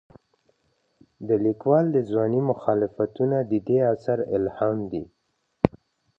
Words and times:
د 1.27 1.29
لیکوال 1.45 1.85
د 1.91 1.97
ځوانۍ 2.09 2.41
مخالفتونه 2.51 3.37
د 3.51 3.53
دې 3.67 3.77
اثر 3.93 4.17
الهام 4.35 4.77
دي. 4.91 5.03